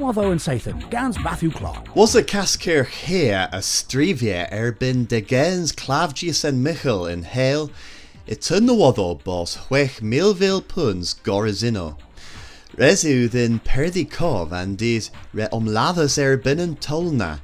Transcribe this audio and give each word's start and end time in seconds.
Watho 0.00 0.30
and 0.30 0.40
Sathan, 0.40 0.88
Gans 0.88 1.22
Matthew 1.22 1.50
Clark. 1.50 1.94
Was 1.94 2.14
a 2.14 2.22
cascur 2.22 2.86
here 2.86 3.50
a 3.52 3.58
strivia 3.58 4.50
erbyn 4.50 5.06
de 5.06 5.20
gens 5.20 5.72
clavgius 5.72 6.42
en 6.42 6.62
Michel 6.62 7.04
in 7.04 7.22
hail, 7.22 7.70
it 8.26 8.40
tynnowaddo 8.40 9.22
bos 9.22 9.58
chwech 9.68 10.00
milvil 10.00 10.66
puns 10.66 11.14
gorizino. 11.22 11.98
Yw 12.78 13.28
ddyn 13.28 13.60
perdi 13.60 14.08
cof 14.08 14.52
and 14.52 14.78
dis 14.78 15.10
re 15.34 15.46
erbyn 15.52 16.64
yn 16.64 16.76
tolna, 16.76 17.40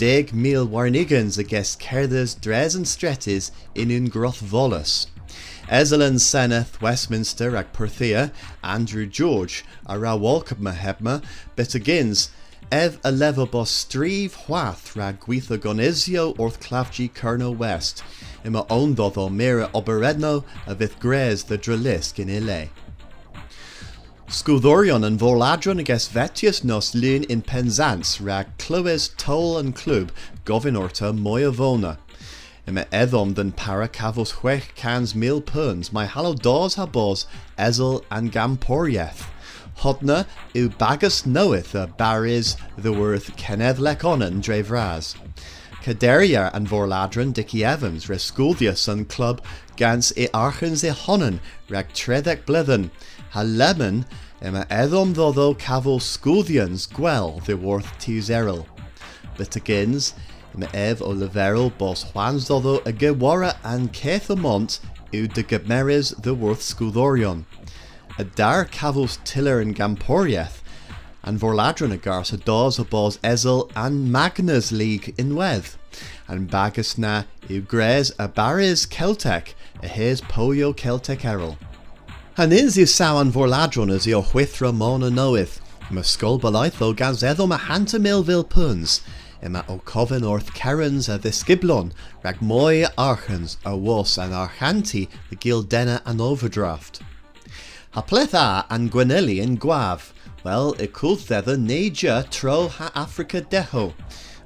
deg 0.00 0.32
mil 0.32 0.66
warnigans 0.66 1.36
agest 1.36 1.78
cerdas 1.78 2.34
dres 2.40 2.74
and 2.74 2.86
stretis 2.86 3.50
in 3.74 3.90
un 3.90 4.06
groth 4.06 4.40
volus. 4.40 5.08
Ezelyn 5.68 6.18
Senneth, 6.18 6.80
Westminster 6.80 7.54
ag 7.54 7.70
Perthia, 7.74 8.32
Andrew 8.64 9.04
George, 9.04 9.62
a 9.84 9.98
ra 9.98 10.16
walk 10.16 10.48
hebma, 10.48 11.22
bet 11.54 11.74
agins, 11.74 12.30
ev 12.72 12.98
a 13.04 13.12
level 13.12 13.44
bos 13.44 13.70
strif 13.70 14.32
hwath 14.46 14.96
rag 14.96 15.20
gweitha 15.20 15.58
gonisio 15.58 16.34
orth 16.38 16.58
clafgi 16.60 17.12
Kerno 17.12 17.54
West, 17.54 18.02
ima 18.42 18.64
own 18.70 18.94
doddo 18.94 19.30
mira 19.30 19.68
oberedno 19.74 20.44
a 20.66 20.74
vith 20.74 20.98
grez 20.98 21.42
the 21.42 21.58
dralisk 21.58 22.18
in 22.18 22.30
ile. 22.30 22.70
Scudorion 24.30 25.04
and 25.04 25.18
Vorladron 25.18 25.80
against 25.80 26.12
Vetius 26.12 26.62
nos 26.62 26.94
lun 26.94 27.24
in 27.24 27.42
Penzance 27.42 28.20
rag 28.20 28.46
Clywes 28.58 29.10
Toll 29.16 29.58
and 29.58 29.74
Club 29.74 30.12
Govinorta 30.44 31.12
Moyavona. 31.12 31.98
Ima 32.64 32.86
edom 32.92 33.34
den 33.34 33.50
para 33.50 33.88
cavos 33.88 34.34
chwech 34.34 34.72
cans 34.76 35.16
mil 35.16 35.40
puns, 35.40 35.92
my 35.92 36.06
hallow 36.06 36.32
dos 36.32 36.76
ha 36.76 36.86
bos, 36.86 37.26
ezel 37.58 38.04
and 38.08 38.30
gamporieth. 38.30 39.26
Hodna 39.78 40.26
u 40.54 40.68
bagus 40.68 41.26
knoweth 41.26 41.74
a 41.74 41.88
baris 41.88 42.56
the 42.78 42.92
worth 42.92 43.36
Kenneth 43.36 43.78
Leconan 43.78 44.40
drevraz. 44.40 45.16
Caderia 45.82 46.54
and 46.54 46.68
Vorladron 46.68 47.32
Dicky 47.32 47.64
Evans 47.64 48.06
resculdius 48.06 48.86
and 48.86 49.08
club 49.08 49.42
gans 49.76 50.12
e 50.16 50.28
archens 50.32 50.84
e 50.84 50.90
honnen 50.90 51.40
rag 51.68 51.88
tredek 51.88 52.44
blithen. 52.44 52.90
Ha 53.30 53.42
lemon 53.42 54.04
ima 54.42 54.66
edom 54.70 55.14
ddodo 55.14 55.54
cavol 55.58 56.00
sculdians 56.00 56.86
gwell 56.86 57.44
the 57.44 57.56
worth 57.56 57.98
tis 57.98 58.28
But 59.36 59.56
agains, 59.56 60.14
me 60.56 60.66
ev 60.72 61.02
o 61.02 61.10
leverel 61.10 61.76
bos 61.76 62.04
Juans 62.04 62.48
dodo 62.48 62.78
a 62.86 62.92
gewara 62.92 63.56
and 63.62 63.92
Kethamont 63.92 64.80
u 65.12 65.28
de 65.28 65.42
gemeres 65.42 66.14
the 66.22 66.34
worth 66.34 66.60
scudorion. 66.60 67.44
A 68.18 68.24
dar 68.24 68.64
cavos 68.64 69.18
tiller 69.24 69.60
and 69.60 69.76
gamporieth, 69.76 70.62
and 71.22 71.38
vorladron 71.38 71.96
agars 71.96 72.32
a 72.32 72.38
dos 72.38 72.78
a 72.78 72.84
bos 72.84 73.18
ezel 73.18 73.70
and 73.76 74.10
Magnus 74.10 74.72
League 74.72 75.14
in 75.18 75.36
weth, 75.36 75.76
and 76.28 76.50
bagus 76.50 76.96
na 76.96 77.24
u 77.48 77.60
gres 77.60 78.10
a 78.18 78.26
baris 78.26 78.86
Celtic 78.86 79.54
a 79.82 79.88
his 79.88 80.22
poyo 80.22 80.74
Celtic 80.74 81.24
errol. 81.24 81.58
And 82.40 82.54
is 82.54 82.78
you 82.78 82.86
sawan 82.86 83.30
vorladron 83.30 83.92
as 83.92 84.06
your 84.06 84.22
whithra 84.22 84.74
mona 84.74 85.10
knoweth, 85.10 85.60
ma 85.90 86.00
skull 86.00 86.40
balaitho 86.40 86.96
gaz 86.96 87.22
edho 87.22 87.46
ma 87.46 87.58
hanta 87.58 87.98
milville 88.00 88.48
puns, 88.48 89.02
Ima 89.42 89.62
o 89.68 89.76
cofyn 89.84 90.22
orth 90.22 90.54
kerens 90.54 91.14
a 91.14 91.18
ddisgyblon 91.18 91.92
moi 92.40 92.86
archans 92.96 93.58
a 93.62 93.76
was 93.76 94.16
an 94.16 94.30
archanti 94.30 95.10
the 95.28 95.36
gildena 95.36 96.00
an 96.06 96.18
overdraft. 96.18 97.02
Ha 97.90 98.00
pleth 98.00 98.32
a 98.32 98.64
an 98.70 98.88
gweneli 98.88 99.38
in 99.42 99.58
gwaf, 99.58 100.14
well, 100.42 100.72
coolth 100.94 101.28
thedder 101.28 101.58
neja 101.58 102.26
tro 102.30 102.68
ha 102.68 102.90
Africa 102.94 103.42
deho. 103.42 103.92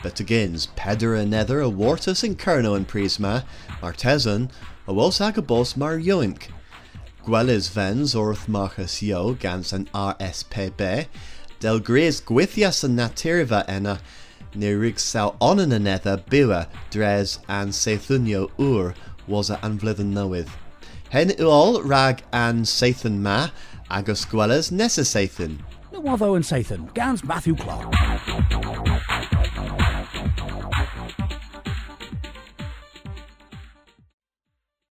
But 0.00 0.20
agains, 0.20 0.68
peder 0.76 1.16
a 1.16 1.26
nether 1.26 1.60
a 1.60 1.68
wartus 1.68 2.22
in 2.22 2.36
kerno 2.36 2.76
and 2.76 2.86
prisma, 2.86 3.42
martesan, 3.82 4.48
a 4.86 4.92
was 4.92 5.18
agabos 5.18 5.76
mar 5.76 5.98
yoink. 5.98 6.50
Gwelis 7.24 7.68
vens 7.70 8.14
orth 8.14 8.48
marchus 8.48 9.02
yo 9.02 9.34
gans 9.34 9.72
an 9.72 9.88
RSPB, 9.94 11.06
del 11.60 11.80
gres 11.80 12.20
gwithias 12.20 12.82
an 12.84 12.96
natirva 12.96 13.64
ena, 13.68 14.00
Nerig 14.54 14.98
sao 14.98 15.36
onan 15.40 15.70
anetha 15.70 16.16
biwa 16.28 16.66
dres 16.90 17.38
an 17.48 17.68
seithunio 17.68 18.50
ur 18.58 18.94
was 19.28 19.50
a 19.50 19.58
anflyddyn 19.58 20.12
newydd. 20.12 20.48
Hen 21.10 21.30
uol 21.38 21.84
rag 21.84 22.24
an 22.32 22.64
seithyn 22.64 23.20
ma 23.22 23.50
agos 23.90 24.24
gweles 24.26 24.72
nesa 24.72 25.04
seithyn. 25.06 25.60
Watho 25.92 26.34
and 26.34 26.44
Sathan, 26.44 26.92
Gans 26.94 27.22
Matthew 27.22 27.54
Clark. 27.54 27.92